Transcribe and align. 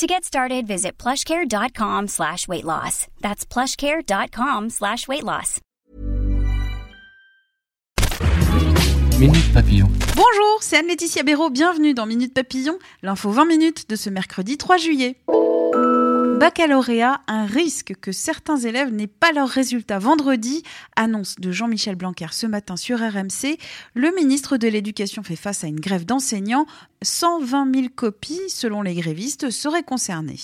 To 0.00 0.06
get 0.06 0.24
started, 0.24 0.66
visit 0.66 0.92
plushcare.com 0.96 2.08
slash 2.08 2.48
weight 2.48 2.64
loss. 2.64 3.06
That's 3.20 3.44
plushcare.com 3.44 4.70
slash 4.70 5.06
weight 5.06 5.22
loss. 5.22 5.60
Minute 9.18 9.52
Papillon. 9.52 9.90
Bonjour, 10.16 10.62
c'est 10.62 10.78
Anne-Laetitia 10.78 11.22
Béraud, 11.22 11.50
bienvenue 11.50 11.92
dans 11.92 12.06
Minute 12.06 12.32
Papillon, 12.32 12.78
l'info 13.02 13.30
20 13.30 13.44
minutes 13.44 13.90
de 13.90 13.96
ce 13.96 14.08
mercredi 14.08 14.56
3 14.56 14.78
juillet. 14.78 15.16
Baccalauréat, 16.40 17.20
un 17.26 17.44
risque 17.44 17.92
que 18.00 18.12
certains 18.12 18.56
élèves 18.56 18.94
n'aient 18.94 19.06
pas 19.06 19.30
leurs 19.32 19.46
résultats 19.46 19.98
vendredi, 19.98 20.62
annonce 20.96 21.36
de 21.36 21.52
Jean-Michel 21.52 21.96
Blanquer 21.96 22.28
ce 22.30 22.46
matin 22.46 22.78
sur 22.78 22.98
RMC. 22.98 23.58
Le 23.92 24.10
ministre 24.16 24.56
de 24.56 24.66
l'Éducation 24.66 25.22
fait 25.22 25.36
face 25.36 25.64
à 25.64 25.66
une 25.66 25.80
grève 25.80 26.06
d'enseignants. 26.06 26.64
120 27.02 27.74
000 27.74 27.86
copies, 27.94 28.40
selon 28.48 28.80
les 28.80 28.94
grévistes, 28.94 29.50
seraient 29.50 29.82
concernées. 29.82 30.38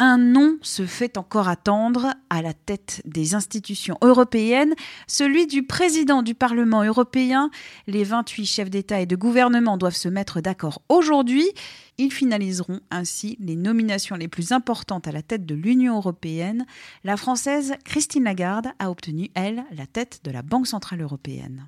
Un 0.00 0.16
nom 0.16 0.58
se 0.62 0.86
fait 0.86 1.18
encore 1.18 1.48
attendre 1.48 2.14
à 2.30 2.40
la 2.40 2.54
tête 2.54 3.02
des 3.04 3.34
institutions 3.34 3.98
européennes, 4.00 4.74
celui 5.08 5.48
du 5.48 5.64
président 5.64 6.22
du 6.22 6.36
Parlement 6.36 6.84
européen. 6.84 7.50
Les 7.88 8.04
28 8.04 8.46
chefs 8.46 8.70
d'État 8.70 9.00
et 9.00 9.06
de 9.06 9.16
gouvernement 9.16 9.76
doivent 9.76 9.96
se 9.96 10.08
mettre 10.08 10.40
d'accord 10.40 10.82
aujourd'hui. 10.88 11.50
Ils 11.98 12.12
finaliseront 12.12 12.78
ainsi 12.92 13.36
les 13.40 13.56
nominations 13.56 14.14
les 14.14 14.28
plus 14.28 14.52
importantes 14.52 15.08
à 15.08 15.12
la 15.12 15.22
tête 15.22 15.46
de 15.46 15.56
l'Union 15.56 15.96
européenne. 15.96 16.64
La 17.02 17.16
Française 17.16 17.74
Christine 17.84 18.22
Lagarde 18.22 18.68
a 18.78 18.92
obtenu, 18.92 19.30
elle, 19.34 19.64
la 19.72 19.86
tête 19.86 20.20
de 20.22 20.30
la 20.30 20.42
Banque 20.42 20.68
Centrale 20.68 21.02
Européenne. 21.02 21.66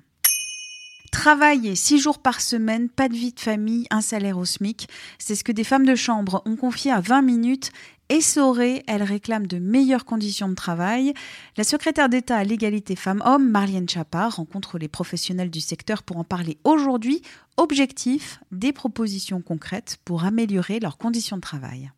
Travailler 1.21 1.75
six 1.75 1.99
jours 1.99 2.17
par 2.17 2.41
semaine, 2.41 2.89
pas 2.89 3.07
de 3.07 3.13
vie 3.13 3.31
de 3.31 3.39
famille, 3.39 3.85
un 3.91 4.01
salaire 4.01 4.39
au 4.39 4.45
SMIC, 4.45 4.89
c'est 5.19 5.35
ce 5.35 5.43
que 5.43 5.51
des 5.51 5.63
femmes 5.63 5.85
de 5.85 5.93
chambre 5.93 6.41
ont 6.47 6.55
confié 6.55 6.89
à 6.89 6.99
20 6.99 7.21
minutes 7.21 7.71
essorée, 8.09 8.81
elle 8.87 9.03
réclame 9.03 9.45
de 9.45 9.59
meilleures 9.59 10.05
conditions 10.05 10.49
de 10.49 10.55
travail. 10.55 11.13
La 11.57 11.63
secrétaire 11.63 12.09
d'État 12.09 12.37
à 12.37 12.43
l'égalité 12.43 12.95
femmes-hommes, 12.95 13.47
Marianne 13.47 13.87
Chapa, 13.87 14.29
rencontre 14.29 14.79
les 14.79 14.87
professionnels 14.87 15.51
du 15.51 15.61
secteur 15.61 16.01
pour 16.01 16.17
en 16.17 16.23
parler 16.23 16.57
aujourd'hui. 16.63 17.21
Objectif, 17.55 18.39
des 18.51 18.73
propositions 18.73 19.41
concrètes 19.41 19.99
pour 20.03 20.25
améliorer 20.25 20.79
leurs 20.79 20.97
conditions 20.97 21.35
de 21.35 21.41
travail. 21.41 21.91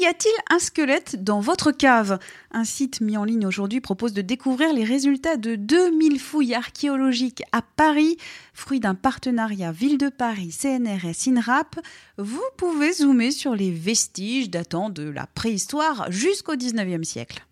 Y 0.00 0.06
a-t-il 0.06 0.54
un 0.54 0.60
squelette 0.60 1.24
dans 1.24 1.40
votre 1.40 1.72
cave? 1.72 2.20
Un 2.52 2.62
site 2.62 3.00
mis 3.00 3.16
en 3.16 3.24
ligne 3.24 3.46
aujourd'hui 3.46 3.80
propose 3.80 4.12
de 4.12 4.22
découvrir 4.22 4.72
les 4.72 4.84
résultats 4.84 5.36
de 5.36 5.56
2000 5.56 6.20
fouilles 6.20 6.54
archéologiques 6.54 7.42
à 7.50 7.62
Paris, 7.62 8.16
fruit 8.54 8.78
d'un 8.78 8.94
partenariat 8.94 9.72
Ville 9.72 9.98
de 9.98 10.08
Paris, 10.08 10.52
CNRS, 10.52 11.26
INRAP. 11.26 11.80
Vous 12.16 12.44
pouvez 12.56 12.92
zoomer 12.92 13.32
sur 13.32 13.56
les 13.56 13.72
vestiges 13.72 14.50
datant 14.50 14.88
de 14.88 15.02
la 15.02 15.26
préhistoire 15.26 16.06
jusqu'au 16.12 16.54
19e 16.54 17.02
siècle. 17.02 17.44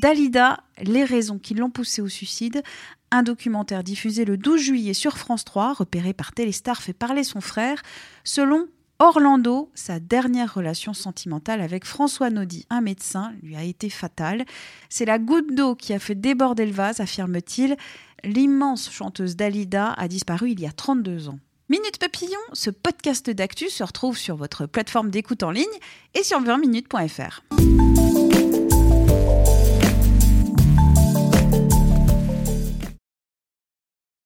Dalida, 0.00 0.64
les 0.82 1.04
raisons 1.04 1.38
qui 1.38 1.52
l'ont 1.52 1.70
poussé 1.70 2.00
au 2.00 2.08
suicide, 2.08 2.62
un 3.10 3.22
documentaire 3.22 3.84
diffusé 3.84 4.24
le 4.24 4.38
12 4.38 4.60
juillet 4.60 4.94
sur 4.94 5.18
France 5.18 5.44
3, 5.44 5.74
repéré 5.74 6.14
par 6.14 6.32
Téléstar, 6.32 6.80
fait 6.80 6.94
parler 6.94 7.24
son 7.24 7.42
frère. 7.42 7.82
Selon 8.24 8.66
Orlando, 9.02 9.70
sa 9.74 9.98
dernière 9.98 10.52
relation 10.52 10.92
sentimentale 10.92 11.62
avec 11.62 11.86
François 11.86 12.28
Naudy, 12.28 12.66
un 12.68 12.82
médecin, 12.82 13.32
lui 13.42 13.56
a 13.56 13.62
été 13.62 13.88
fatale. 13.88 14.44
C'est 14.90 15.06
la 15.06 15.18
goutte 15.18 15.54
d'eau 15.54 15.74
qui 15.74 15.94
a 15.94 15.98
fait 15.98 16.14
déborder 16.14 16.66
le 16.66 16.72
vase, 16.72 17.00
affirme-t-il. 17.00 17.78
L'immense 18.24 18.90
chanteuse 18.90 19.36
Dalida 19.36 19.94
a 19.94 20.06
disparu 20.06 20.50
il 20.50 20.60
y 20.60 20.66
a 20.66 20.72
32 20.72 21.30
ans. 21.30 21.38
Minute 21.70 21.96
Papillon, 21.98 22.38
ce 22.52 22.68
podcast 22.68 23.30
d'actu 23.30 23.70
se 23.70 23.82
retrouve 23.82 24.18
sur 24.18 24.36
votre 24.36 24.66
plateforme 24.66 25.08
d'écoute 25.08 25.44
en 25.44 25.50
ligne 25.50 25.64
et 26.12 26.22
sur 26.22 26.42
20minutes.fr. 26.42 27.40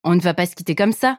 On 0.02 0.16
ne 0.16 0.20
va 0.20 0.34
pas 0.34 0.46
se 0.46 0.56
quitter 0.56 0.74
comme 0.74 0.92
ça. 0.92 1.18